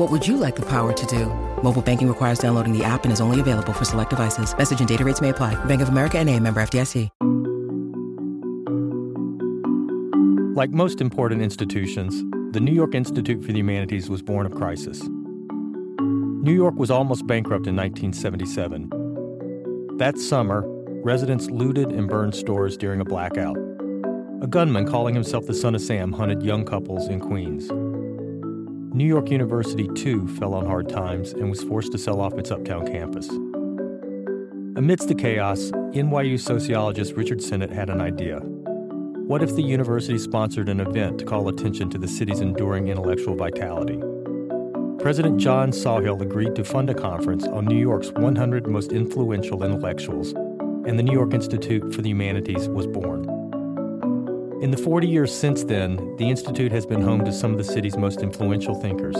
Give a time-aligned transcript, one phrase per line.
[0.00, 1.26] What would you like the power to do?
[1.62, 4.56] Mobile banking requires downloading the app and is only available for select devices.
[4.56, 5.62] Message and data rates may apply.
[5.66, 7.10] Bank of America and a member FDIC.
[10.56, 12.24] Like most important institutions,
[12.54, 15.02] the New York Institute for the Humanities was born of crisis.
[15.02, 18.88] New York was almost bankrupt in 1977.
[19.98, 20.64] That summer,
[21.04, 23.58] residents looted and burned stores during a blackout.
[24.40, 27.70] A gunman calling himself the Son of Sam hunted young couples in Queens.
[28.92, 32.50] New York University, too, fell on hard times and was forced to sell off its
[32.50, 33.28] uptown campus.
[34.76, 38.40] Amidst the chaos, NYU sociologist Richard Sennett had an idea.
[38.40, 43.36] What if the university sponsored an event to call attention to the city's enduring intellectual
[43.36, 44.02] vitality?
[45.00, 50.32] President John Sawhill agreed to fund a conference on New York's 100 most influential intellectuals,
[50.32, 53.39] and the New York Institute for the Humanities was born.
[54.60, 57.64] In the 40 years since then, the Institute has been home to some of the
[57.64, 59.16] city's most influential thinkers.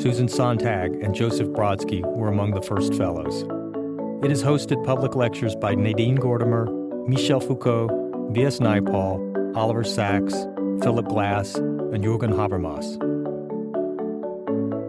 [0.00, 3.42] Susan Sontag and Joseph Brodsky were among the first fellows.
[4.24, 6.66] It has hosted public lectures by Nadine Gordimer,
[7.06, 7.88] Michel Foucault,
[8.30, 8.58] V.S.
[8.60, 10.32] Naipaul, Oliver Sacks,
[10.82, 12.96] Philip Glass, and Jürgen Habermas.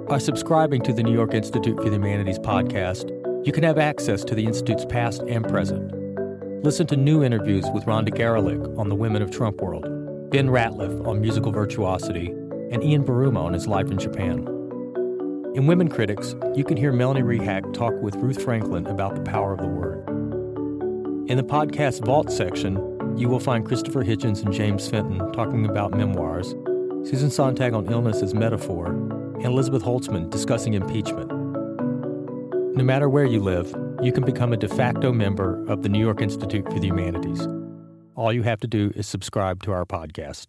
[0.07, 3.11] By subscribing to the New York Institute for the Humanities podcast,
[3.45, 5.96] you can have access to the Institute's past and present.
[6.63, 9.83] Listen to new interviews with Rhonda Garelick on the Women of Trump World,
[10.31, 12.27] Ben Ratliff on musical virtuosity,
[12.71, 14.39] and Ian Buruma on his life in Japan.
[15.53, 19.53] In Women Critics, you can hear Melanie Rehak talk with Ruth Franklin about the power
[19.53, 20.03] of the word.
[21.29, 22.75] In the podcast Vault section,
[23.15, 26.55] you will find Christopher Hitchens and James Fenton talking about memoirs,
[27.07, 31.31] Susan Sontag on illness as metaphor, and Elizabeth Holtzman discussing impeachment.
[32.75, 35.99] No matter where you live, you can become a de facto member of the New
[35.99, 37.47] York Institute for the Humanities.
[38.15, 40.47] All you have to do is subscribe to our podcast.